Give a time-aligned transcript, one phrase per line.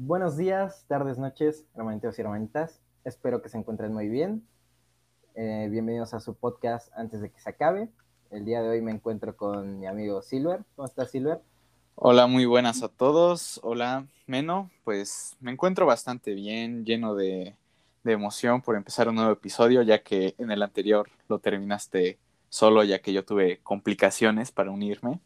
[0.00, 2.80] Buenos días, tardes, noches, hermanitos y hermanitas.
[3.02, 4.46] Espero que se encuentren muy bien.
[5.34, 7.88] Eh, bienvenidos a su podcast antes de que se acabe.
[8.30, 10.60] El día de hoy me encuentro con mi amigo Silver.
[10.76, 11.40] ¿Cómo estás, Silver?
[11.96, 13.58] Hola, muy buenas a todos.
[13.64, 14.70] Hola, Meno.
[14.84, 17.56] Pues me encuentro bastante bien, lleno de,
[18.04, 22.20] de emoción por empezar un nuevo episodio, ya que en el anterior lo terminaste
[22.50, 25.18] solo, ya que yo tuve complicaciones para unirme.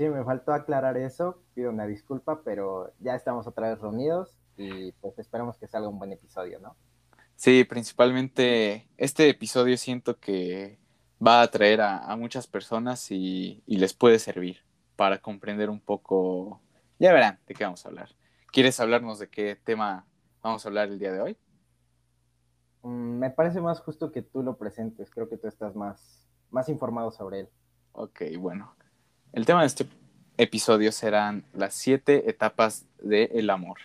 [0.00, 4.92] Sí, me faltó aclarar eso, pido una disculpa, pero ya estamos otra vez reunidos y
[4.92, 6.74] pues esperamos que salga un buen episodio, ¿no?
[7.36, 10.78] Sí, principalmente este episodio siento que
[11.22, 14.64] va a atraer a, muchas personas y, les puede servir
[14.96, 16.62] para comprender un poco,
[16.98, 18.08] ya verán de qué vamos a hablar.
[18.52, 20.06] ¿Quieres hablarnos de qué tema
[20.42, 21.36] vamos a hablar el día de hoy?
[22.84, 26.70] Mm, me parece más justo que tú lo presentes, creo que tú estás más, más
[26.70, 27.48] informado sobre él.
[27.92, 28.79] Ok, bueno.
[29.32, 29.86] El tema de este
[30.38, 33.78] episodio serán las siete etapas del amor,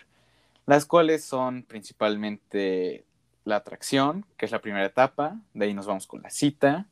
[0.66, 3.04] las cuales son principalmente
[3.44, 6.86] la atracción, que es la primera etapa, de ahí nos vamos con la cita,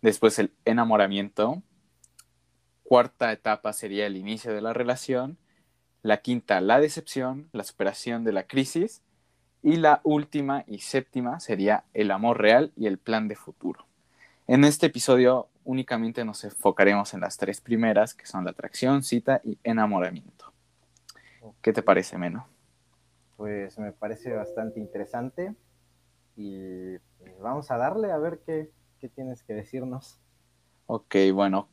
[0.00, 1.60] después el enamoramiento,
[2.84, 5.36] cuarta etapa sería el inicio de la relación,
[6.02, 9.02] la quinta la decepción, la superación de la crisis
[9.60, 13.88] y la última y séptima sería el amor real y el plan de futuro.
[14.46, 19.42] En este episodio únicamente nos enfocaremos en las tres primeras, que son la atracción, cita
[19.44, 20.50] y enamoramiento.
[21.60, 22.48] ¿Qué te parece, Meno?
[23.36, 25.54] Pues me parece bastante interesante
[26.36, 28.70] y pues, vamos a darle a ver qué,
[29.14, 30.18] tienes que decirnos.
[30.86, 31.68] Ok, bueno,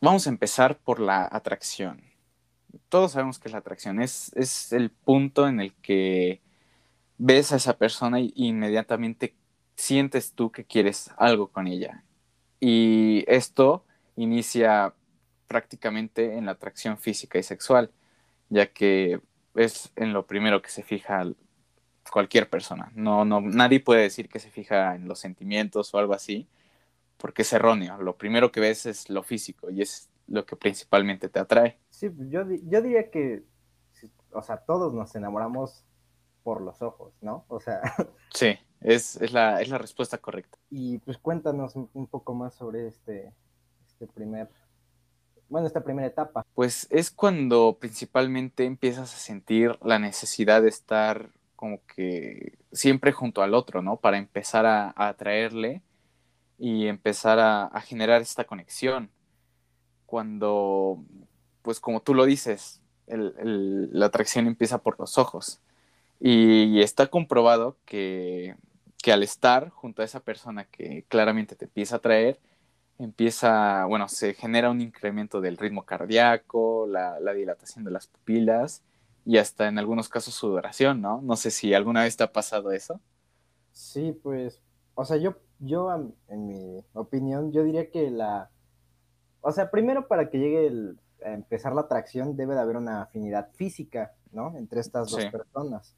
[0.00, 2.02] vamos a empezar por la atracción.
[2.88, 6.40] Todos sabemos que la atracción, es, es el punto en el que
[7.18, 9.34] ves a esa persona y inmediatamente
[9.76, 12.04] sientes tú que quieres algo con ella.
[12.66, 13.84] Y esto
[14.16, 14.94] inicia
[15.46, 17.90] prácticamente en la atracción física y sexual,
[18.48, 19.20] ya que
[19.54, 21.24] es en lo primero que se fija
[22.10, 22.90] cualquier persona.
[22.94, 26.48] No, no, nadie puede decir que se fija en los sentimientos o algo así,
[27.16, 27.98] porque es erróneo.
[27.98, 31.78] Lo primero que ves es lo físico y es lo que principalmente te atrae.
[31.90, 33.42] Sí, yo, yo diría que,
[34.32, 35.84] o sea, todos nos enamoramos
[36.42, 37.44] por los ojos, ¿no?
[37.48, 37.80] O sea.
[38.30, 40.58] Sí, es, la, es la respuesta correcta.
[40.70, 43.32] Y pues cuéntanos un, poco más sobre este,
[43.88, 44.48] este primer,
[45.48, 46.44] bueno, esta primera etapa.
[46.54, 53.42] Pues es cuando principalmente empiezas a sentir la necesidad de estar como que siempre junto
[53.42, 53.96] al otro, ¿no?
[53.96, 55.80] Para empezar a, atraerle
[56.58, 59.08] y empezar a, generar esta conexión.
[60.04, 61.02] Cuando,
[61.62, 65.60] pues como tú lo dices, la atracción empieza por los ojos.
[66.20, 68.56] Y está comprobado que,
[69.12, 72.40] al estar junto a esa persona que claramente te empieza a atraer,
[72.98, 78.82] empieza, bueno, se genera un incremento del ritmo cardíaco, la, dilatación de las pupilas
[79.24, 81.20] y hasta en algunos casos sudoración, ¿no?
[81.22, 83.00] No sé si alguna vez te ha pasado eso.
[83.72, 84.60] Sí, pues,
[84.94, 85.90] o sea, yo, yo
[86.28, 88.50] en mi opinión, yo diría que la,
[89.40, 93.02] o sea, primero para que llegue el, a empezar la atracción debe de haber una
[93.02, 94.56] afinidad física, ¿no?
[94.56, 95.94] Entre estas dos personas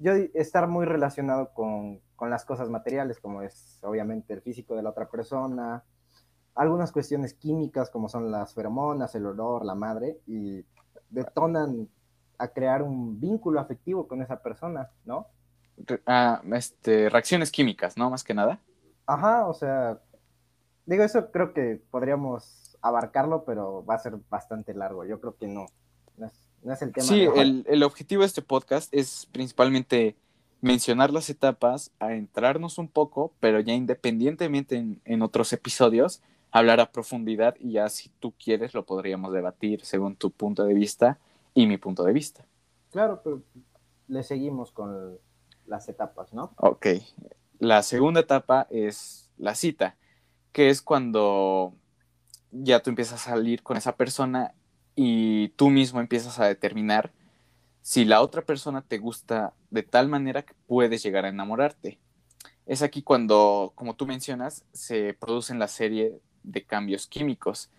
[0.00, 4.90] yo estar muy relacionado con, las cosas materiales, como es obviamente el físico de la
[4.90, 5.84] otra persona,
[6.54, 10.62] algunas cuestiones químicas como son las feromonas, el olor, la madre, y
[11.08, 11.88] detonan
[12.38, 15.28] a crear un vínculo afectivo con esa persona, ¿no?
[16.06, 18.10] Ah, este, reacciones químicas, ¿no?
[18.10, 18.60] Más que nada.
[19.06, 19.98] Ajá, o sea,
[20.84, 25.04] digo, eso creo que podríamos abarcarlo, pero va a ser bastante largo.
[25.04, 25.66] Yo creo que no,
[26.98, 27.26] Sí,
[27.66, 30.14] el, objetivo de este podcast es principalmente
[30.60, 36.92] mencionar las etapas, a entrarnos un poco, pero ya independientemente en, otros episodios, hablar a
[36.92, 41.18] profundidad y ya si tú quieres lo podríamos debatir según tu punto de vista
[41.54, 42.44] y mi punto de vista.
[42.90, 43.42] Claro, pero
[44.08, 45.18] le seguimos con
[45.66, 46.52] las etapas, ¿no?
[46.56, 46.86] Ok.
[47.58, 49.96] La segunda etapa es la cita,
[50.52, 51.72] que es cuando
[52.50, 54.54] ya tú empiezas a salir con esa persona
[55.02, 57.10] y tú mismo empiezas a determinar
[57.80, 61.98] si la otra persona te gusta de tal manera que puedes llegar a enamorarte.
[62.66, 67.70] Es aquí cuando, como tú mencionas, se producen la serie de cambios químicos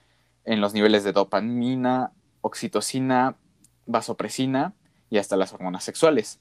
[0.46, 2.12] en los niveles de dopamina,
[2.42, 3.36] oxitocina,
[3.86, 4.74] vasopresina
[5.12, 6.40] y hasta las hormonas sexuales,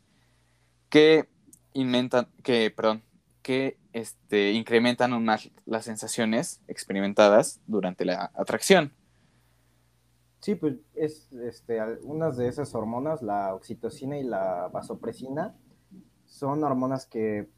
[0.89, 1.29] que,
[1.75, 3.03] inventan, que, perdón,
[3.43, 8.95] que este, incrementan aún más las sensaciones experimentadas durante la atracción.
[10.41, 15.55] Sí, pues es este, unas de esas hormonas, la oxitocina y la vasopresina,
[16.25, 17.51] son hormonas que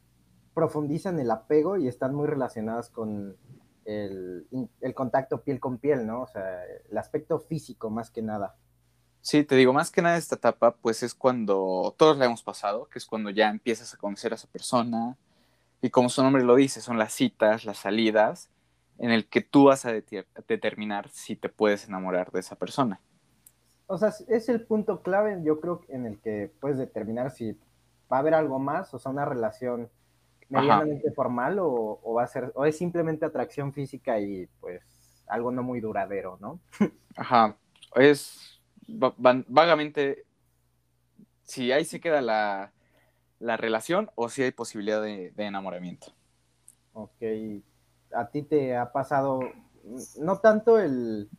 [0.53, 3.37] profundizan el apego y están muy relacionadas con
[3.85, 4.47] el,
[4.95, 6.23] contacto piel con piel, ¿no?
[6.23, 6.43] O sea,
[6.89, 8.55] el aspecto físico más que nada.
[9.21, 12.89] Sí, te digo, más que nada esta etapa, pues es cuando todos la hemos pasado,
[12.89, 15.17] que es cuando ya empiezas a conocer a esa persona,
[15.81, 18.49] y como su nombre lo dice, son las citas, las salidas,
[18.99, 23.01] en el que tú vas a determinar si te puedes enamorar de esa persona.
[23.87, 27.53] O sea, es el punto clave, yo creo, en el que puedes determinar si
[28.11, 29.89] va a haber algo más, o sea, una relación
[30.49, 34.81] medianamente formal, o, o, va a ser, o es simplemente atracción física y pues
[35.27, 36.59] algo no muy duradero, ¿no?
[37.15, 37.57] Ajá,
[37.95, 40.25] es vagamente
[41.43, 42.71] si ahí se queda la,
[43.57, 46.13] relación o si hay posibilidad de, enamoramiento.
[46.93, 47.21] Ok,
[48.15, 49.39] a ti te ha pasado,
[50.19, 51.29] no tanto el,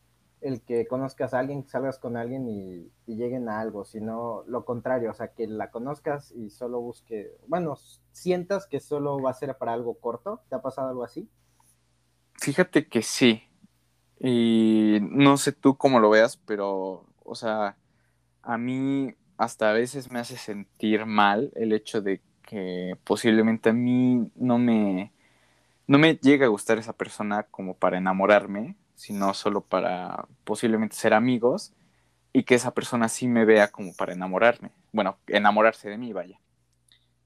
[0.67, 5.11] que conozcas a alguien, que salgas con alguien y, lleguen a algo, sino lo contrario,
[5.11, 7.75] o sea, que la conozcas y solo busque, bueno,
[8.11, 11.29] sientas que solo va a ser para algo corto, ¿te ha pasado algo así?
[12.33, 13.43] Fíjate que sí,
[14.19, 17.77] y no sé tú cómo lo veas, pero o sea,
[18.41, 23.73] a mí hasta a veces me hace sentir mal el hecho de que posiblemente a
[23.73, 25.11] mí no me,
[25.87, 31.13] no me llega a gustar esa persona como para enamorarme, sino solo para posiblemente ser
[31.13, 31.73] amigos
[32.33, 34.71] y que esa persona sí me vea como para enamorarme.
[34.91, 36.39] Bueno, enamorarse de mí, vaya.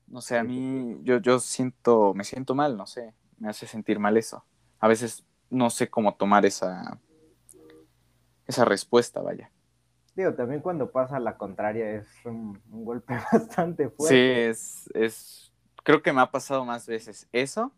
[0.08, 4.00] No sé, a mí yo, yo siento, me siento mal, no sé, me hace sentir
[4.00, 4.44] mal eso.
[4.80, 7.00] A veces no sé cómo tomar esa,
[8.46, 9.52] esa respuesta, vaya
[10.36, 14.16] también cuando pasa la contraria es un, golpe bastante fuerte.
[14.16, 15.54] Sí, es, es,
[15.84, 17.72] creo que me ha pasado más veces eso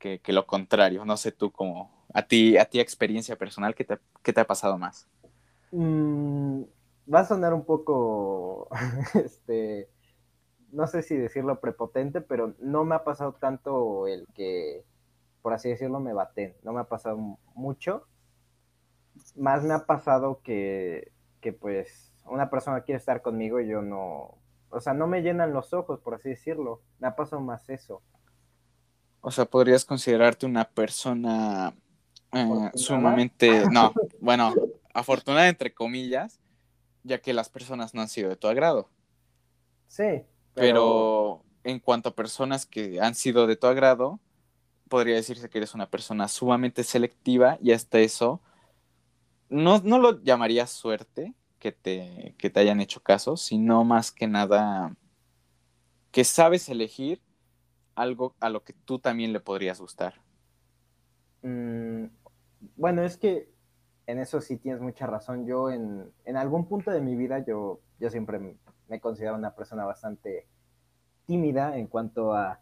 [0.00, 1.04] que, lo contrario.
[1.04, 3.98] No sé tú cómo, a ti, a ti experiencia personal, ¿qué te,
[4.32, 5.08] te ha pasado más?
[5.70, 6.62] Mm,
[7.12, 8.68] va a sonar un poco,
[9.14, 9.88] este,
[10.72, 14.84] no sé si decirlo prepotente, pero no me ha pasado tanto el que,
[15.42, 16.56] por así decirlo, me baten.
[16.64, 18.08] No me ha pasado mucho.
[19.36, 24.38] Más me ha pasado que que pues una persona quiere estar conmigo y yo no,
[24.68, 26.82] o sea, no me llenan los ojos, por así decirlo.
[26.98, 28.02] Me ha pasado más eso.
[29.20, 31.74] O sea, podrías considerarte una persona
[32.32, 34.54] eh, sumamente, no, bueno,
[34.94, 36.40] afortunada entre comillas,
[37.02, 38.88] ya que las personas no han sido de tu agrado.
[39.88, 40.22] Sí.
[40.54, 41.44] Pero...
[41.62, 44.18] en cuanto a personas que han sido de tu agrado,
[44.88, 48.40] podría decirse que eres una persona sumamente selectiva y hasta eso
[49.48, 54.26] no, no lo llamaría suerte que te, que te hayan hecho caso, sino más que
[54.26, 54.96] nada
[56.10, 57.20] que sabes elegir
[58.00, 60.14] algo a lo que tú también le podrías gustar.
[61.42, 62.06] Mm,
[62.76, 63.50] bueno, es que
[64.06, 65.46] en eso sí tienes mucha razón.
[65.46, 68.56] Yo en, algún punto de mi vida yo, yo siempre me,
[68.88, 70.48] he considerado una persona bastante
[71.26, 72.60] tímida en cuanto a,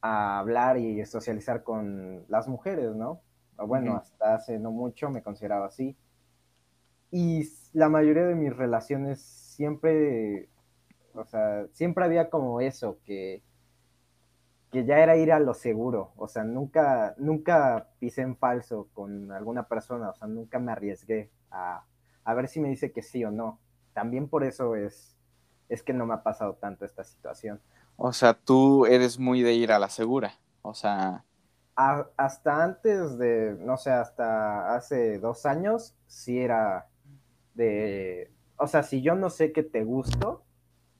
[0.00, 3.22] a hablar y socializar con las mujeres, ¿no?
[3.66, 5.96] bueno, hasta hace no mucho me consideraba así.
[7.10, 10.48] Y la mayoría de mis relaciones siempre,
[11.14, 13.42] o sea, siempre había como eso, que,
[14.70, 19.32] que ya era ir a lo seguro, o sea, nunca, nunca pisé en falso con
[19.32, 21.84] alguna persona, o sea, nunca me arriesgué a,
[22.24, 23.58] a ver si me dice que sí o no.
[23.94, 25.16] También por eso es,
[25.68, 27.60] es que no me ha pasado tanto esta situación.
[27.96, 31.24] O sea, tú eres muy de ir a la segura, o sea,
[32.16, 36.88] hasta antes de, no sé, hasta hace dos años, sí era
[37.54, 40.42] de, o sea, si yo no sé que te gusto.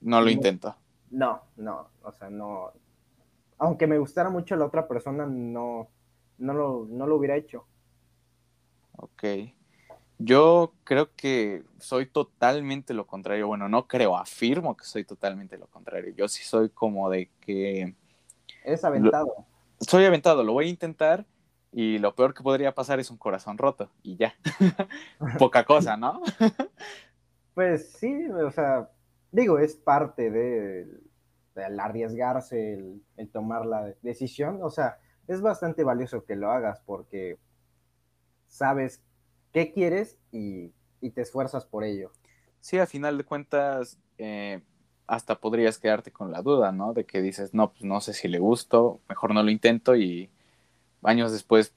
[0.01, 0.77] No lo intento.
[1.11, 2.73] No, no, o sea, no.
[3.59, 5.89] Aunque me gustara mucho la otra persona, no,
[6.39, 7.67] no lo, no lo hubiera hecho.
[8.97, 9.25] Ok.
[10.19, 13.47] Yo creo que soy totalmente lo contrario.
[13.47, 16.13] Bueno, no creo, afirmo que soy totalmente lo contrario.
[16.17, 17.95] Yo sí soy como de que...
[18.65, 19.47] Es aventado
[19.81, 21.25] soy aventado, lo voy a intentar
[21.73, 24.35] y lo peor que podría pasar es un corazón roto y ya.
[25.39, 26.23] Poca cosa, ¿no?
[27.55, 28.91] pues sí, o sea,
[29.31, 30.87] digo, es parte de,
[31.65, 37.39] arriesgarse, el, tomar la decisión, o sea, es bastante valioso que lo hagas porque
[38.47, 39.03] sabes
[39.53, 42.13] qué quieres y, y te esfuerzas por ello.
[42.61, 44.63] Sí, a final de cuentas, eh,
[45.07, 46.93] hasta podrías quedarte con la duda, ¿no?
[46.93, 50.31] De que dices, no, pues no sé si le gusto, mejor no lo intento y
[51.03, 51.73] años después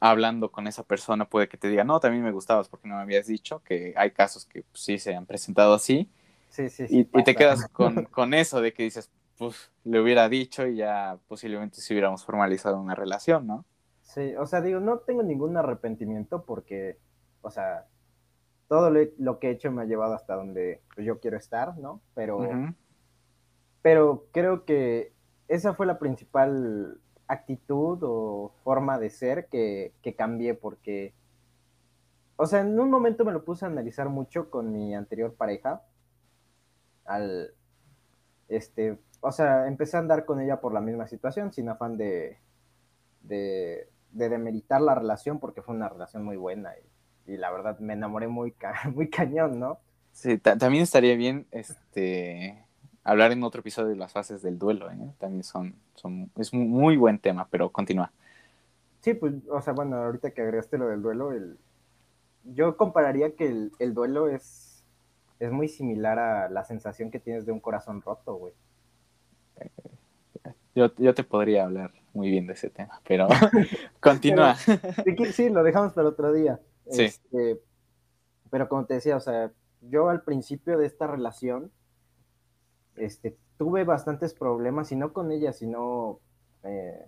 [0.00, 3.02] hablando con esa persona puede que te diga, no, también me gustabas porque no me
[3.02, 6.10] habías dicho, que hay casos que pues, sí se han presentado así.
[6.54, 7.08] Sí, sí, sí.
[7.12, 11.18] Y, te quedas con, con, eso de que dices, pues le hubiera dicho y ya
[11.26, 13.64] posiblemente si hubiéramos formalizado una relación, ¿no?
[14.02, 16.96] Sí, o sea, digo, no tengo ningún arrepentimiento porque,
[17.42, 17.86] o sea,
[18.68, 22.00] todo lo, que he hecho me ha llevado hasta donde yo quiero estar, ¿no?
[22.14, 22.38] Pero,
[23.82, 25.12] pero creo que
[25.48, 31.14] esa fue la principal actitud o forma de ser que, que cambié porque
[32.36, 35.82] o sea, en un momento me lo puse a analizar mucho con mi anterior pareja.
[37.04, 37.52] Al,
[38.48, 42.38] este, o sea, empecé a andar con ella por la misma situación, sin afán de,
[43.22, 46.72] de, de demeritar la relación, porque fue una relación muy buena
[47.26, 49.78] y, y la verdad me enamoré muy, ca muy cañón, ¿no?
[50.12, 52.64] Sí, también estaría bien este,
[53.02, 54.96] hablar en otro episodio de las fases del duelo, ¿eh?
[55.18, 58.12] También son, son, es un muy buen tema, pero continúa.
[59.00, 61.58] Sí, pues, o sea, bueno, ahorita que agregaste lo del duelo, el,
[62.44, 64.73] yo compararía que el, el duelo es,
[65.44, 68.54] es muy similar a la sensación que tienes de un corazón roto, güey.
[70.76, 73.28] Yo, yo, te podría hablar muy bien de ese tema, pero
[74.00, 74.56] continúa.
[75.04, 76.58] Pero, sí, lo dejamos para otro día.
[76.90, 77.04] Sí.
[77.04, 77.60] Este,
[78.50, 81.70] pero como te decía, o sea, yo al principio de esta relación,
[82.96, 86.18] este, tuve bastantes problemas, y no con ella, sino
[86.64, 87.06] eh,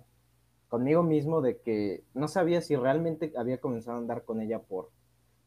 [0.68, 4.90] conmigo mismo, de que no sabía si realmente había comenzado a andar con ella por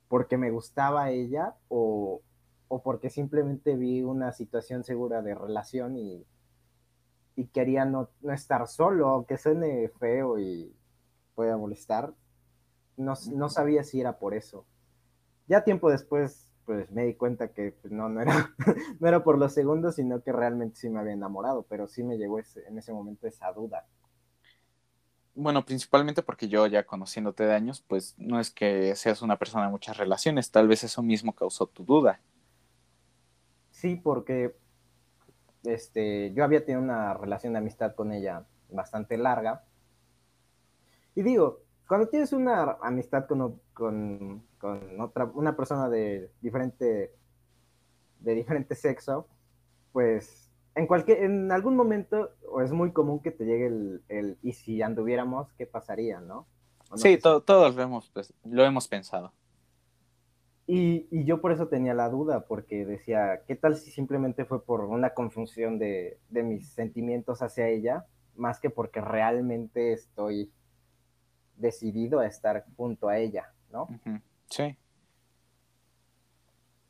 [0.09, 2.21] porque me gustaba ella o,
[2.69, 6.25] o porque simplemente vi una situación segura de relación y,
[7.35, 10.71] y quería no, no, estar solo, aunque suene feo y
[11.35, 12.13] pueda molestar,
[12.95, 14.65] no, no, sabía si era por eso.
[15.47, 18.53] Ya tiempo después, pues me di cuenta que pues, no, no era,
[18.99, 22.39] no por los segundos, sino que realmente sí me había enamorado, pero sí me llegó
[22.39, 23.87] en ese momento esa duda.
[25.33, 29.65] Bueno, principalmente porque yo ya conociéndote de años, pues no es que seas una persona
[29.65, 32.19] de muchas relaciones, tal vez eso mismo causó tu duda.
[33.79, 34.57] Sí, porque
[35.63, 39.63] este, yo había tenido una relación de amistad con ella bastante larga.
[41.15, 47.15] Y digo, cuando tienes una amistad con, con, con otra, una persona de diferente,
[48.19, 49.27] de diferente sexo,
[49.93, 52.31] pues en cualquier, en algún momento
[52.61, 56.47] es muy común que te llegue el, el y si anduviéramos, ¿qué pasaría, no?
[56.91, 59.31] no sí, to, todos lo hemos, pues, lo hemos pensado.
[60.71, 64.63] Y, y, yo por eso tenía la duda, porque decía, ¿qué tal si simplemente fue
[64.63, 70.51] por una confusión de, de mis sentimientos hacia ella, más que porque realmente estoy
[71.55, 73.85] decidido a estar junto a ella, ¿no?
[73.85, 74.21] Uh -huh.
[74.51, 74.77] Sí.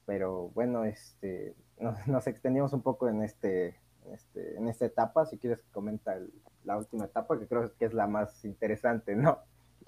[0.05, 3.77] Pero bueno, este, nos, nos, extendimos un poco en, este,
[4.11, 5.25] este, en esta etapa.
[5.25, 6.33] Si quieres, comenta el,
[6.65, 9.39] la última etapa, que creo que es la más interesante, ¿no?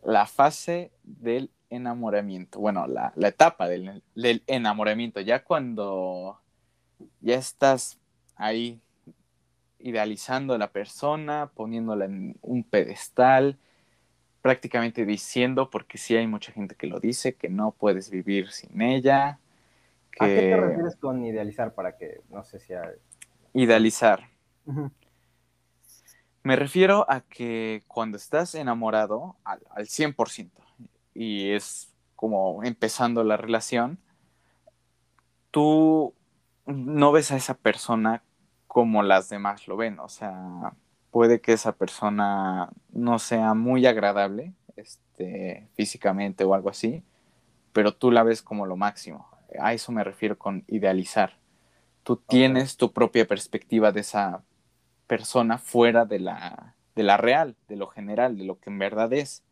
[0.01, 2.59] La fase del enamoramiento.
[2.59, 5.21] Bueno, la, la etapa del, del, enamoramiento.
[5.21, 6.39] Ya cuando
[7.21, 7.97] ya estás
[8.35, 8.79] ahí
[9.79, 13.57] idealizando a la persona, poniéndola en un pedestal,
[14.41, 18.81] prácticamente diciendo, porque sí hay mucha gente que lo dice, que no puedes vivir sin
[18.81, 19.39] ella,
[20.11, 20.25] que...
[20.25, 22.73] ¿A qué te refieres con idealizar para que no sé si...
[22.73, 22.95] Hay...
[23.53, 24.29] Idealizar.
[24.65, 24.91] Uh -huh.
[26.43, 30.49] Me refiero a que cuando estás enamorado al, al 100%
[31.13, 33.99] y es como empezando la relación,
[35.51, 36.13] tú
[36.65, 38.23] no ves a esa persona
[38.67, 40.73] como las demás lo ven, o sea,
[41.09, 47.03] puede que esa persona no sea muy agradable este, físicamente o algo así,
[47.73, 51.37] pero tú la ves como lo máximo a eso me refiero con idealizar.
[52.03, 54.43] Tú tienes tu propia perspectiva de esa
[55.07, 59.11] persona fuera de la, de la real, de lo general, de lo que en verdad
[59.13, 59.43] es.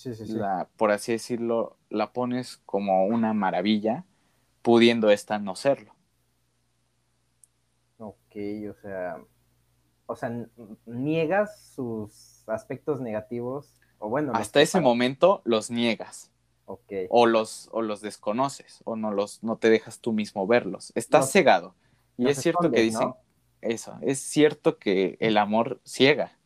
[0.00, 0.32] Sí, sí, sí.
[0.32, 4.06] La, por así decirlo, la pones como una maravilla,
[4.62, 5.94] pudiendo esta no serlo.
[7.98, 8.34] Ok,
[8.70, 9.22] o sea,
[10.06, 10.46] o sea,
[10.86, 14.32] niegas sus aspectos negativos, o bueno.
[14.34, 14.84] Hasta ese para...
[14.84, 16.30] momento los niegas.
[16.64, 17.06] Okay.
[17.10, 20.92] O, los, o los desconoces, o no, los, no te dejas tú mismo verlos.
[20.94, 21.74] Estás cegado.
[22.16, 23.18] Y es cierto escondes, que dicen ¿no?
[23.60, 26.38] eso, es cierto que el amor ciega.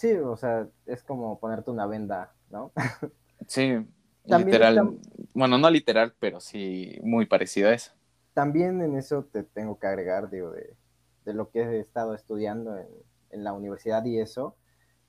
[0.00, 2.72] Sí, o sea, es como ponerte una venda, ¿no?
[3.46, 3.86] sí,
[4.24, 4.98] literal.
[5.34, 7.92] Bueno, no literal, pero sí muy parecido a eso.
[8.32, 10.74] También en eso te tengo que agregar, digo, de,
[11.26, 12.86] de lo que he estado estudiando en,
[13.28, 14.56] en la universidad y eso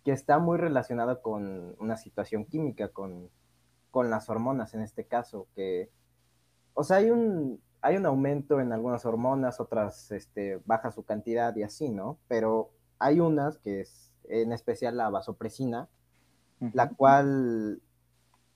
[0.03, 3.29] que está muy relacionado con una situación química, con,
[3.91, 5.89] con, las hormonas en este caso, que,
[6.73, 11.55] o sea, hay un, hay un aumento en algunas hormonas, otras este, baja su cantidad
[11.55, 12.19] y así, ¿no?
[12.27, 15.89] Pero hay unas, que es en especial la vasopresina,
[16.59, 16.71] uh -huh.
[16.73, 17.81] la cual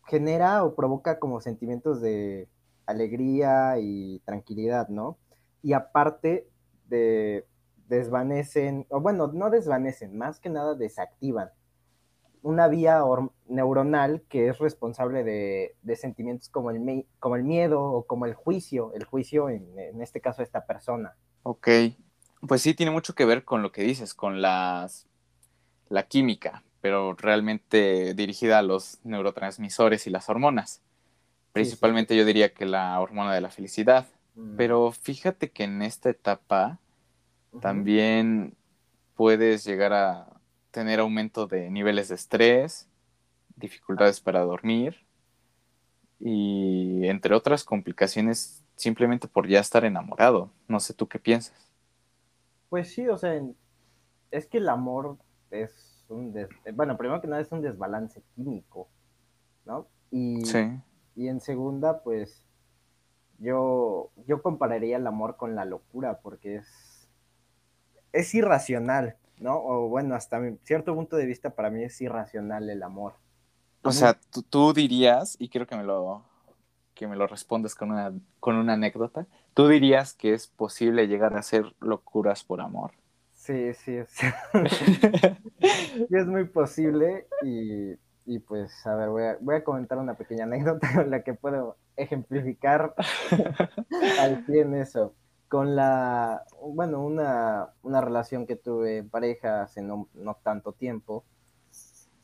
[0.07, 2.47] genera o provoca como sentimientos de
[2.85, 5.17] alegría y tranquilidad, ¿no?
[5.61, 6.47] Y aparte
[6.87, 7.47] de
[7.87, 11.51] desvanecen, o bueno, no desvanecen, más que nada desactivan
[12.45, 13.01] una vía
[13.47, 18.35] neuronal que es responsable de, de sentimientos como el, como el, miedo o como el
[18.35, 21.15] juicio, el juicio en, en, este caso de esta persona.
[21.41, 21.67] Ok,
[22.47, 25.07] pues sí, tiene mucho que ver con lo que dices, con las,
[25.89, 30.81] la química, pero realmente dirigida a los neurotransmisores y las hormonas.
[31.51, 34.07] Principalmente yo diría que la hormona de la felicidad.
[34.35, 34.57] Mm.
[34.57, 36.79] Pero fíjate que en esta etapa
[37.61, 38.55] también
[39.15, 40.27] puedes llegar a
[40.71, 42.89] tener aumento de niveles de estrés,
[43.55, 45.05] dificultades para dormir
[46.19, 50.51] y entre otras complicaciones simplemente por ya estar enamorado.
[50.67, 51.71] No sé tú qué piensas.
[52.69, 53.41] Pues sí, o sea,
[54.31, 55.17] es que el amor
[55.51, 56.33] es un,
[56.73, 58.87] bueno, primero que nada es un desbalance químico,
[59.65, 59.87] ¿no?
[60.11, 60.43] Y,
[61.15, 62.43] y en segunda, pues
[63.39, 67.07] yo, yo compararía el amor con la locura porque es,
[68.13, 69.57] es irracional, ¿no?
[69.57, 73.13] O bueno, hasta cierto punto de vista para mí es irracional el amor.
[73.83, 76.23] O sea, tú, dirías, y quiero que me lo,
[76.95, 81.35] que me lo respondas con una, con una anécdota, tú dirías que es posible llegar
[81.35, 82.93] a hacer locuras por amor.
[83.45, 84.09] Sí, sí, es,
[86.09, 87.93] es muy posible y,
[88.25, 91.35] y, pues, a ver, voy a, voy a comentar una pequeña anécdota con la que
[91.35, 92.95] puedo ejemplificar
[94.19, 95.13] al fin eso.
[95.47, 101.23] Con la, bueno, una, una relación que tuve en pareja hace no, no tanto tiempo,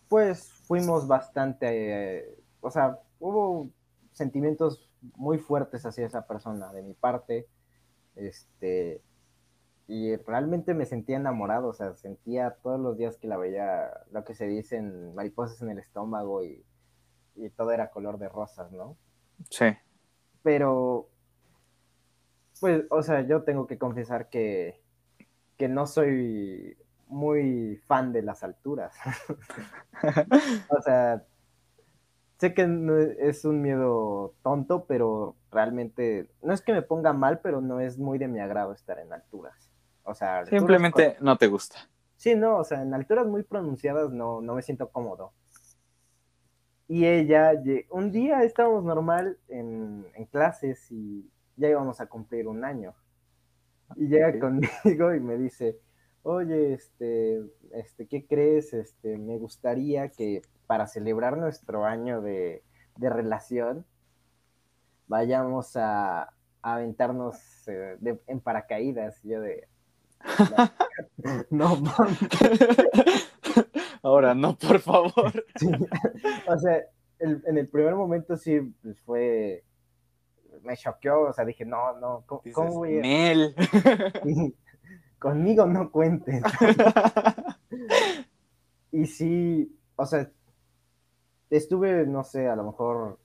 [0.09, 3.69] pues fuimos bastante, eh, o sea, hubo
[4.11, 7.47] sentimientos muy fuertes hacia esa persona de mi parte,
[8.15, 9.01] este,
[9.91, 14.23] y realmente me sentía enamorado, o sea, sentía todos los días que la veía, lo
[14.23, 16.63] que se dicen, mariposas en el estómago y,
[17.35, 18.95] y todo era color de rosas, ¿no?
[19.49, 19.65] Sí.
[20.43, 21.09] Pero,
[22.61, 24.81] pues, o sea, yo tengo que confesar que,
[25.57, 28.95] que no soy muy fan de las alturas.
[30.69, 31.25] o sea,
[32.37, 32.61] sé que
[33.19, 37.97] es un miedo tonto, pero realmente no es que me ponga mal, pero no es
[37.97, 39.70] muy de mi agrado estar en alturas.
[40.03, 41.89] O sea, simplemente no te gusta.
[42.17, 45.33] Sí, no, o sea, en alturas muy pronunciadas no, no me siento cómodo.
[46.87, 47.53] Y ella,
[47.89, 52.93] un día estábamos normal en, en clases y ya íbamos a cumplir un año.
[53.95, 55.79] Y llega conmigo y me dice,
[56.23, 57.41] oye, este,
[57.73, 58.73] este, ¿qué crees?
[58.73, 62.63] Este, me gustaría que para celebrar nuestro año de,
[62.97, 63.85] relación
[65.07, 69.23] vayamos a, aventarnos eh, en paracaídas.
[69.25, 69.67] Y yo de...
[71.49, 71.77] no,
[74.03, 75.45] Ahora, no, por favor.
[76.47, 76.81] O sea,
[77.19, 79.63] en el primer momento sí pues, fue
[80.63, 82.41] me choqueó, o sea, dije, no, no, ¿cómo,
[82.73, 83.01] voy a...?
[85.17, 86.43] conmigo no cuentes.
[88.91, 90.29] y sí, o sea,
[91.49, 93.19] estuve, no sé, a lo mejor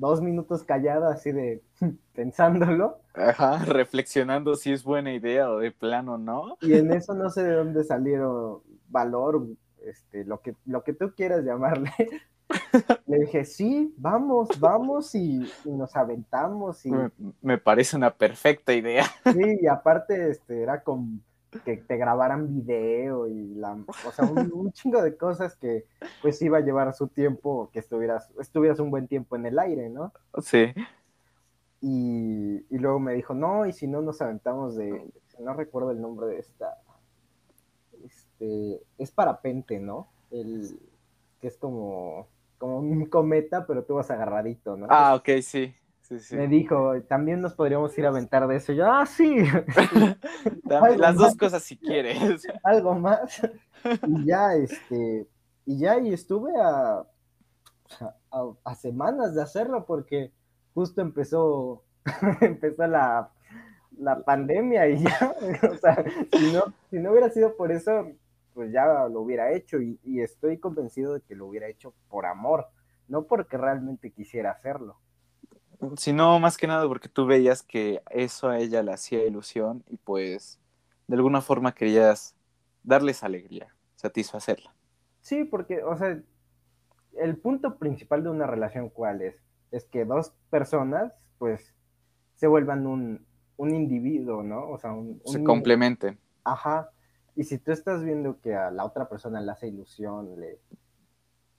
[0.00, 1.62] dos minutos callada, así de
[2.14, 2.98] pensándolo.
[3.14, 6.56] Ajá, reflexionando si es buena idea o de plano no.
[6.62, 9.46] Y en eso no sé de dónde salieron valor,
[9.84, 11.92] este, lo que, lo que tú quieras llamarle,
[13.06, 16.84] le dije, sí, vamos, vamos y, nos aventamos.
[16.86, 16.92] Y...
[17.42, 19.04] Me, parece una perfecta idea.
[19.32, 21.20] Sí, y aparte este, era como
[21.64, 25.84] que te grabaran video y la, o sea, un, chingo de cosas que
[26.22, 29.88] pues iba a llevar su tiempo, que estuvieras, estuvieras un buen tiempo en el aire,
[29.88, 30.12] ¿no?
[30.42, 30.72] Sí.
[31.80, 36.00] Y, y luego me dijo, no, y si no nos aventamos de, no recuerdo el
[36.00, 36.78] nombre de esta,
[38.04, 40.08] este, es parapente, ¿no?
[40.30, 40.78] El,
[41.40, 42.28] que es como
[42.60, 44.86] como un cometa, pero tú vas agarradito, ¿no?
[44.90, 45.74] Ah, ok, sí.
[46.10, 46.36] Sí, sí.
[46.36, 48.72] Me dijo, también nos podríamos ir a aventar de eso.
[48.72, 49.36] yo, ah, sí.
[50.98, 52.42] las dos cosas si quieres.
[52.64, 53.40] Algo más.
[54.06, 55.28] Y ya, este,
[55.64, 57.06] y ya, y estuve a,
[58.64, 60.32] a, semanas de hacerlo porque
[60.74, 61.84] justo empezó,
[62.40, 63.30] empezó la,
[63.96, 65.34] la pandemia y ya,
[65.70, 68.10] o sea, si no, si no hubiera sido por eso,
[68.52, 72.68] pues ya lo hubiera hecho y, estoy convencido de que lo hubiera hecho por amor,
[73.08, 74.98] no porque realmente quisiera hacerlo.
[75.96, 79.96] Sino más que nada porque tú veías que eso a ella le hacía ilusión y
[79.96, 80.60] pues
[81.06, 82.36] de alguna forma querías
[82.82, 84.74] darles alegría, satisfacerla.
[85.20, 86.20] Sí, porque, o sea,
[87.18, 89.42] el punto principal de una relación, ¿cuál es?
[89.70, 91.74] Es que dos personas, pues,
[92.34, 94.70] se vuelvan un, un individuo, ¿no?
[94.70, 95.20] O sea, un...
[95.26, 96.18] Se complementen.
[96.44, 96.90] Ajá.
[97.36, 100.58] Y si tú estás viendo que a la otra persona le hace ilusión le,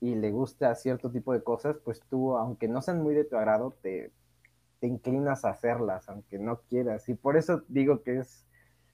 [0.01, 3.37] y le gusta cierto tipo de cosas, pues tú, aunque no sean muy de tu
[3.37, 4.11] agrado, te,
[4.79, 7.07] te inclinas a hacerlas, aunque no quieras.
[7.07, 8.45] Y por eso digo que es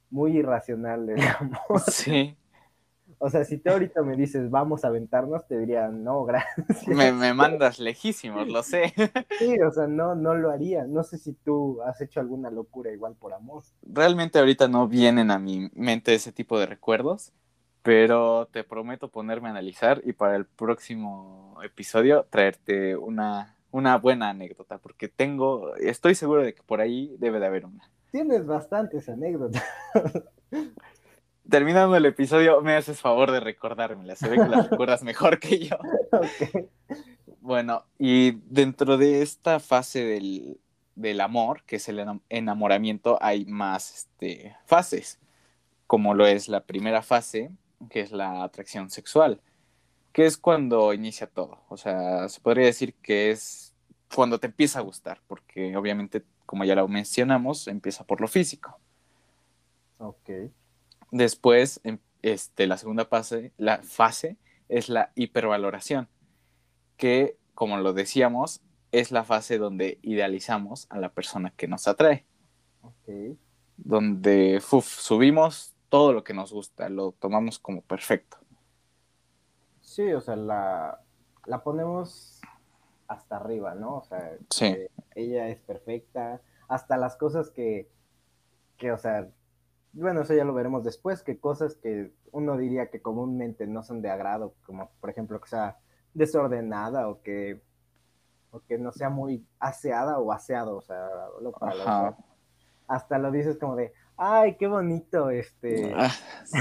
[0.10, 1.80] muy irracional el amor.
[1.89, 2.38] Sí.
[3.20, 6.88] O sea, si tú ahorita me dices, vamos a aventarnos, te diría, no, gracias.
[6.88, 8.93] Me, me, mandas lejísimos, lo sé.
[9.39, 10.84] Sí, o sea, no, no lo haría.
[10.86, 13.63] No sé si tú has hecho alguna locura igual por amor.
[13.82, 17.32] Realmente ahorita no vienen a mi mente ese tipo de recuerdos,
[17.88, 24.28] pero te prometo ponerme a analizar y para el próximo episodio traerte una, una buena
[24.28, 27.89] anécdota, porque tengo, estoy seguro de que por ahí debe de haber una.
[28.12, 29.63] Tienes bastantes anécdotas.
[31.50, 34.17] Terminando el episodio, me haces favor de recordármela.
[34.17, 35.78] Se ve que las recuerdas mejor que yo.
[37.39, 40.60] Bueno, y dentro de esta fase del,
[40.95, 45.21] del, amor, que es el enamoramiento, hay más este, fases,
[45.86, 47.52] como lo es la primera fase,
[47.89, 49.41] que es la atracción sexual,
[50.13, 51.59] que es cuando inicia todo.
[51.69, 53.73] O sea, se podría decir que es
[54.13, 58.79] cuando te empieza a gustar, porque obviamente, como ya lo mencionamos, empieza por lo físico.
[59.99, 60.29] Ok.
[61.11, 64.37] Después, em, este, la segunda fase, la fase
[64.69, 66.09] es la hipervaloración,
[66.97, 68.61] que, como lo decíamos,
[68.91, 72.25] es la fase donde idealizamos a la persona que nos atrae.
[72.81, 73.37] Ok.
[73.77, 78.38] Donde subimos todo lo que nos gusta, lo tomamos como perfecto.
[79.82, 81.02] Sí, o sea, la,
[81.45, 82.41] la ponemos
[83.08, 83.97] hasta arriba, ¿no?
[83.97, 84.76] O sea, sí.
[85.15, 87.89] ella es perfecta, hasta las cosas que,
[88.78, 89.30] que, o sea,
[89.93, 94.02] bueno, eso ya lo veremos después, que cosas que uno diría que comúnmente no son
[94.02, 95.78] de agrado, como por ejemplo que sea
[96.13, 97.62] desordenada o que,
[98.52, 101.08] o que no sea muy aseada o aseado, o sea,
[101.41, 101.54] lo,
[102.88, 105.93] hasta lo dices como de, ay, qué bonito, este.
[105.95, 106.13] Ah,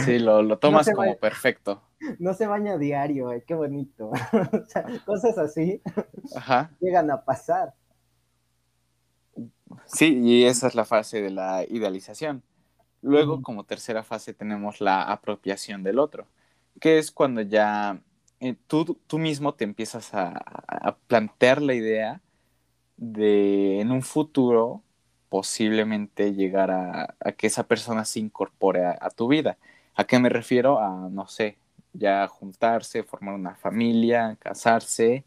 [0.04, 1.82] sí, lo, tomas como perfecto.
[2.18, 4.10] No se baña diario, qué bonito.
[4.52, 5.80] o sea, cosas así
[6.78, 7.72] llegan a pasar.
[9.86, 12.42] Sí, y esa es la fase de la idealización.
[13.00, 16.26] Luego, como tercera fase, tenemos la apropiación del otro,
[16.80, 18.00] que es cuando ya
[18.40, 20.28] eh, tú, tú, mismo te empiezas a,
[20.66, 22.20] a, plantear la idea
[22.96, 24.82] de en un futuro
[25.28, 29.58] posiblemente llegar a, que esa persona se incorpore a, tu vida.
[29.94, 30.78] ¿A qué me refiero?
[30.80, 31.58] A, no sé,
[31.92, 35.24] ya juntarse, formar una familia, casarse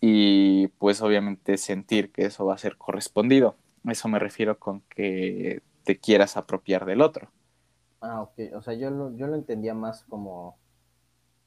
[0.00, 3.56] y pues obviamente sentir que eso va a ser correspondido.
[3.84, 7.30] Eso me refiero con que te quieras apropiar del otro.
[8.00, 8.54] Ah, ok.
[8.54, 10.56] O sea, yo lo, yo lo entendía más como,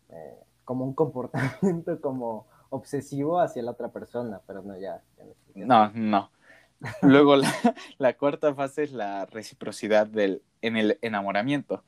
[0.10, 5.02] eh, como un comportamiento como obsesivo hacia la otra persona, pero no, ya.
[5.56, 6.32] no, no.
[7.02, 7.36] Luego
[7.98, 11.84] la, cuarta fase es la reciprocidad del, en el enamoramiento,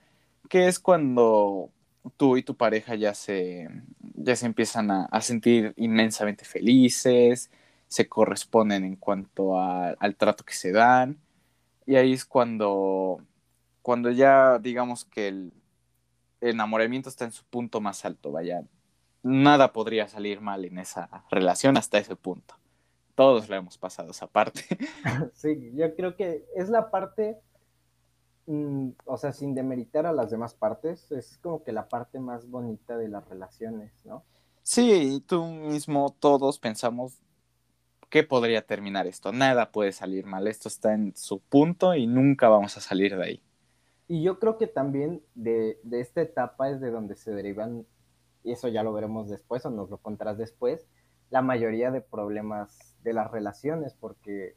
[0.50, 1.72] que es cuando
[2.18, 3.70] tú y tu pareja ya se,
[4.16, 7.50] ya se empiezan a, sentir inmensamente felices,
[7.88, 11.18] se corresponden en cuanto al trato que se dan,
[11.86, 13.20] y ahí es cuando,
[13.82, 15.54] cuando ya digamos que el
[16.42, 18.64] enamoramiento está en su punto más alto, vaya,
[19.24, 22.56] nada podría salir mal en esa relación hasta ese punto
[23.16, 24.62] todos lo hemos pasado esa parte.
[25.34, 27.40] Sí, yo creo que es la parte,
[28.46, 32.50] mm, o sea, sin demeritar a las demás partes, es como que la parte más
[32.50, 34.24] bonita de las relaciones, ¿no?
[34.64, 37.20] Sí, tú mismo, todos pensamos,
[38.10, 39.32] ¿qué podría terminar esto?
[39.32, 43.24] Nada puede salir mal, esto está en su punto y nunca vamos a salir de
[43.24, 43.44] ahí.
[44.08, 47.86] Y yo creo que también de, de esta etapa es de donde se derivan,
[48.44, 50.88] y eso ya lo veremos después o nos lo contarás después,
[51.30, 54.56] la mayoría de problemas de las relaciones, porque,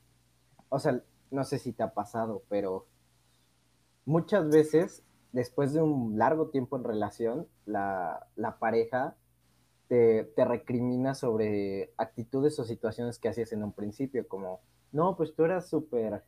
[0.68, 2.86] o sea, no sé si te ha pasado, pero
[4.04, 8.28] muchas veces, después de un largo tiempo en relación, la,
[8.58, 9.16] pareja
[9.88, 14.60] te, te, recrimina sobre actitudes o situaciones que hacías en un principio, como,
[14.92, 16.22] no, pues tú eras súper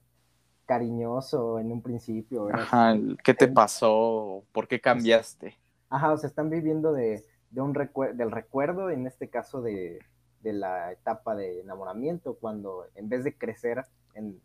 [0.66, 2.48] cariñoso en un principio.
[2.52, 4.44] Ajá, ¿qué te pasó?
[4.52, 5.56] ¿Por qué cambiaste?
[5.88, 10.00] Ajá, o sea, están viviendo de, de un del recuerdo, en este caso de,
[10.42, 14.40] de la etapa de enamoramiento, cuando en vez de crecer, en,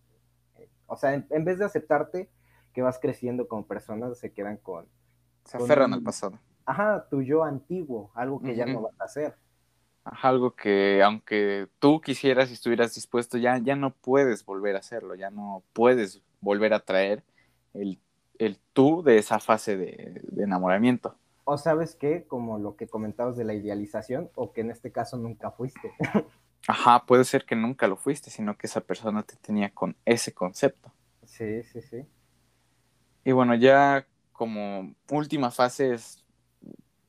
[0.58, 2.29] eh, o sea, en, vez de aceptarte
[2.73, 4.88] que vas creciendo como persona, se quedan con...
[5.45, 6.39] Se aferran al pasado.
[6.65, 9.36] Ajá, tu yo antiguo, algo que ya no vas a hacer.
[10.06, 14.79] Ajá, algo que aunque tú quisieras y estuvieras dispuesto, ya, ya no puedes volver a
[14.79, 17.23] hacerlo, ya no puedes volver a traer
[17.73, 17.99] el,
[18.39, 21.15] el tú de esa fase de enamoramiento.
[21.45, 25.17] O sabes qué, como lo que comentabas de la idealización, o que en este caso
[25.17, 25.91] nunca fuiste.
[26.67, 30.34] Ajá, puede ser que nunca lo fuiste, sino que esa persona te tenía con ese
[30.34, 30.93] concepto.
[31.25, 32.06] Sí, sí, sí.
[33.25, 36.23] Y bueno, ya como última fase es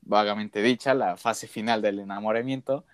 [0.03, 2.85] vagamente dicha, la fase final del enamoramiento,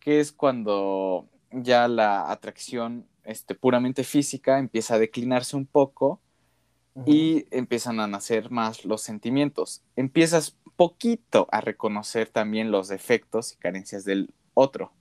[0.00, 6.20] que es cuando ya la atracción este, puramente física empieza a declinarse un poco
[7.04, 9.82] y empiezan a nacer más los sentimientos.
[9.96, 14.92] Empiezas poquito a reconocer también los defectos y carencias del otro.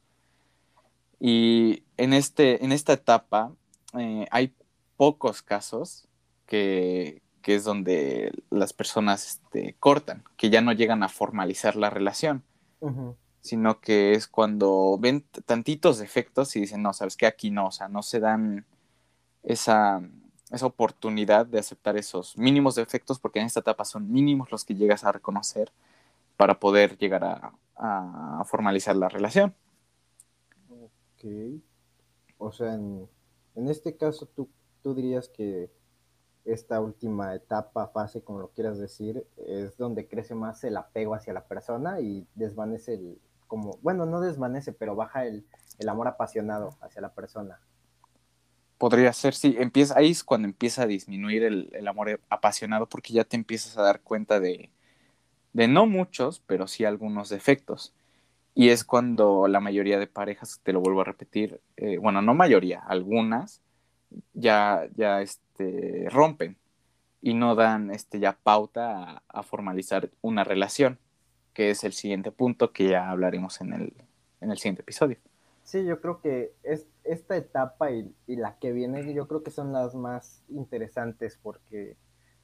[1.20, 3.54] Y en, este, en esta etapa
[3.98, 4.54] eh, hay
[4.98, 6.08] pocos casos
[6.46, 11.92] que, que es donde las personas este, cortan, que ya no llegan a formalizar la
[11.92, 12.44] relación,
[13.42, 17.72] sino que es cuando ven tantitos defectos y dicen, no, sabes que aquí no, o
[17.72, 18.66] sea, no se dan
[19.44, 20.02] esa,
[20.52, 24.76] esa oportunidad de aceptar esos mínimos defectos, porque en esta etapa son mínimos los que
[24.76, 25.72] llegas a reconocer
[26.38, 27.52] para poder llegar a,
[28.46, 29.54] formalizar la relación.
[30.70, 31.26] Ok.
[32.38, 33.10] O sea, en,
[33.56, 34.48] en este caso, ¿tú,
[34.82, 35.70] tú dirías que
[36.46, 41.34] esta última etapa, fase, como lo quieras decir, es donde crece más el apego hacia
[41.34, 45.46] la persona y desvanece el, como, bueno, no desvanece, pero baja el,
[45.80, 47.60] el amor apasionado hacia la persona.
[48.78, 53.14] Podría ser, sí, empieza, ahí es cuando empieza a disminuir el, el amor apasionado porque
[53.14, 54.70] ya te empiezas a dar cuenta de,
[55.54, 57.94] de no muchos, pero sí algunos defectos.
[58.54, 62.34] Y es cuando la mayoría de parejas, te lo vuelvo a repetir, eh, bueno, no
[62.34, 63.62] mayoría, algunas
[64.34, 66.58] ya, ya este, rompen
[67.22, 71.00] y no dan este, ya pauta a, formalizar una relación,
[71.54, 73.94] que es el siguiente punto que ya hablaremos en el,
[74.42, 75.18] en el siguiente episodio.
[75.64, 79.52] Sí, yo creo que es, esta etapa y, y, la que viene, yo creo que
[79.52, 81.98] son las más interesantes porque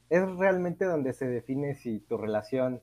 [0.09, 2.81] es realmente donde se define si tu relación,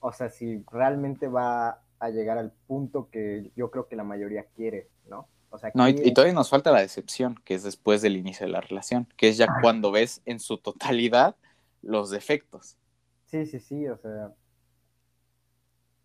[0.00, 4.44] o sea, si realmente va a llegar al punto que yo creo que la mayoría
[4.54, 5.28] quiere, ¿no?
[5.74, 9.06] no, y, todavía nos falta la decepción, que es después del inicio de la relación,
[9.16, 11.36] que es ya cuando ves en su totalidad
[11.82, 12.76] los defectos.
[13.26, 14.32] Sí, sí, sí, o sea,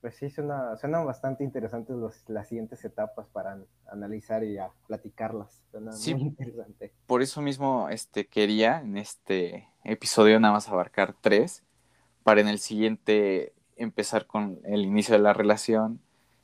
[0.01, 1.95] pues sí, suena, suenan bastante interesantes
[2.27, 5.61] las siguientes etapas para analizar y a platicarlas.
[5.71, 6.93] Suena sí, muy interesante.
[7.05, 11.63] Por eso mismo este, quería en este episodio nada más abarcar tres,
[12.23, 15.99] para en el siguiente empezar con el inicio de la relación,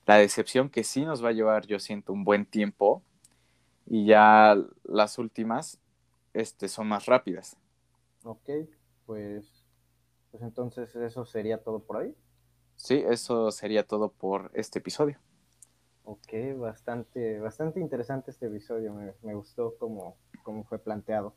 [0.06, 3.04] la decepción que sí nos va a llevar, yo siento, un buen tiempo
[3.86, 5.80] y ya las últimas
[6.34, 7.58] este, son más rápidas.
[8.24, 8.50] Ok,
[9.06, 9.65] pues,
[10.32, 12.15] pues entonces eso sería todo por hoy.
[12.76, 15.18] Sí, eso sería todo por este episodio.
[16.04, 21.34] Ok, bastante, bastante interesante este episodio, me, gustó cómo, cómo fue planteado.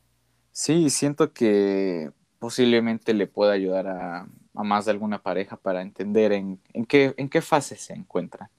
[0.52, 6.32] Sí, siento que posiblemente le pueda ayudar a, a, más de alguna pareja para entender
[6.32, 8.50] en, en, qué, en qué fase se encuentran.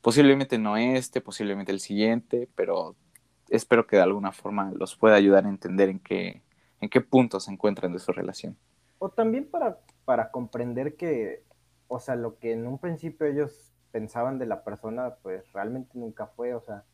[0.00, 2.96] Posiblemente no este, posiblemente el siguiente, pero
[3.50, 6.42] espero que de alguna forma los pueda ayudar a entender en qué,
[6.80, 8.56] en qué punto se encuentran de su relación.
[8.98, 11.42] O también para, para comprender que,
[11.90, 16.28] o sea, lo que en un principio ellos pensaban de la persona, pues realmente nunca
[16.28, 16.84] fue, o sea,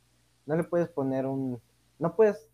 [0.47, 1.61] no le puedes poner un,
[1.99, 2.49] no puedes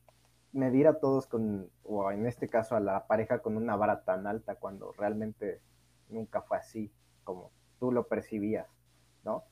[0.53, 4.27] medir a todos con, o en este caso a la pareja con una vara tan
[4.27, 5.61] alta cuando realmente
[6.09, 6.91] nunca fue así
[7.23, 8.67] como tú lo percibías,
[9.23, 9.45] ¿no?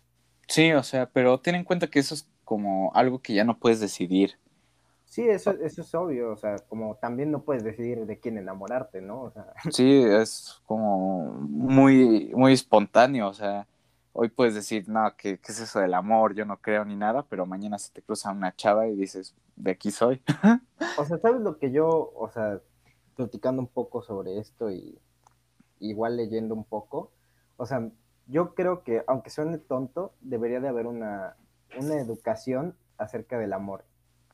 [0.49, 3.61] Sí, o sea, pero ten en cuenta que eso es como algo que ya no
[3.61, 4.37] puedes decidir.
[5.11, 9.03] Sí, eso, eso es obvio, o sea, como también no puedes decidir de quién enamorarte,
[9.03, 9.23] ¿no?
[9.23, 9.53] O sea...
[9.73, 13.67] Sí, es como muy, muy espontáneo, o sea,
[14.13, 16.37] hoy puedes decir, no, ¿qué, ¿qué, es eso del amor?
[16.37, 19.73] Yo no creo ni nada, pero mañana se te cruza una chava y dices, de
[19.73, 20.23] aquí soy.
[20.97, 22.61] o sea, ¿sabes lo que yo, o sea,
[23.17, 24.97] platicando un poco sobre esto y
[25.81, 27.11] igual leyendo un poco,
[27.57, 27.91] o sea,
[28.29, 31.35] yo creo que, aunque suene tonto, debería de haber una,
[31.77, 33.83] una educación acerca del amor.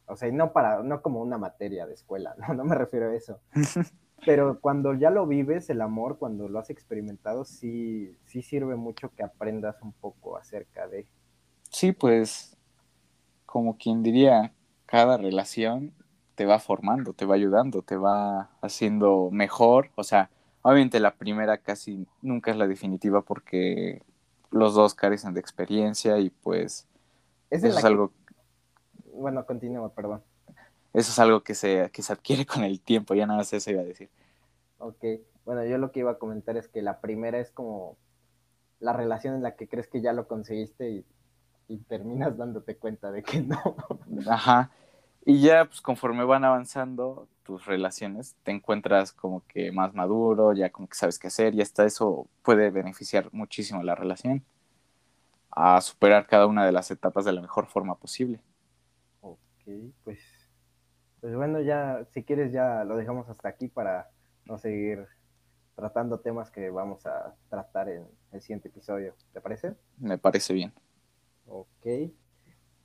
[0.07, 3.11] O sea, y no para, no como una materia de escuela, no, no me refiero
[3.11, 3.41] a eso.
[4.25, 9.11] Pero cuando ya lo vives, el amor, cuando lo has experimentado, sí, sí sirve mucho
[9.15, 11.07] que aprendas un poco acerca de.
[11.69, 12.57] Sí, pues,
[13.45, 14.55] como quien diría,
[14.87, 15.93] cada relación
[16.35, 19.91] te va formando, te va ayudando, te va haciendo mejor.
[19.97, 20.31] O sea,
[20.69, 24.03] Obviamente la primera casi nunca es la definitiva porque
[24.51, 26.89] los dos carecen de experiencia y pues
[27.51, 28.11] eso es algo...
[29.17, 30.23] Bueno, continúa, perdón.
[30.93, 33.71] Eso es algo que se, que se adquiere con el tiempo, ya nada más eso
[33.71, 34.09] iba a decir.
[34.79, 35.05] Ok,
[35.45, 37.97] bueno, yo lo que iba a comentar es que la primera es como
[38.81, 41.05] la relación en la que crees que ya lo conseguiste y,
[41.69, 43.77] y terminas dándote cuenta de que no.
[44.31, 44.71] Ajá,
[45.25, 50.71] y ya pues conforme van avanzando, tus relaciones, te encuentras como que más maduro, ya
[50.71, 54.45] como que sabes qué hacer y hasta eso puede beneficiar muchísimo la relación
[55.51, 58.41] a superar cada una de las etapas de la mejor forma posible.
[59.67, 60.21] Ok, pues,
[61.21, 64.11] pues bueno, ya si quieres ya lo dejamos hasta aquí para
[64.45, 65.07] no seguir
[65.75, 69.15] tratando temas que vamos a tratar en el siguiente episodio.
[69.33, 69.75] ¿Te parece?
[69.99, 70.73] Me parece bien.
[71.47, 71.87] Ok,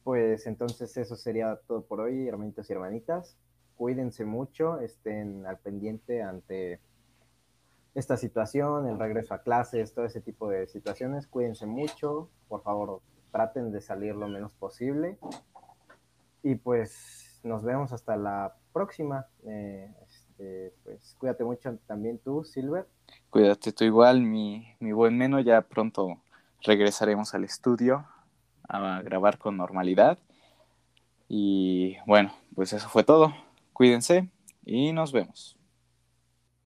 [0.03, 3.37] pues entonces eso sería todo por hoy, hermanitos y hermanitas
[3.81, 6.79] cuídense mucho, estén al pendiente ante
[7.95, 11.25] esta situación, el regreso a clases, todo ese tipo de situaciones.
[11.25, 15.17] Cuídense mucho, por favor, traten de salir lo menos posible.
[16.43, 19.25] Y pues nos vemos hasta la próxima.
[19.45, 22.87] Eh, este, pues cuídate mucho también tú, Silver.
[23.29, 25.39] Cuídate tú igual, mi, mi buen Meno.
[25.39, 26.21] Ya pronto
[26.61, 28.05] regresaremos al estudio
[28.67, 30.17] a grabar con normalidad.
[31.27, 33.33] Y bueno, pues eso fue todo.
[33.73, 34.29] Cuídense
[34.65, 35.60] y nos vemos.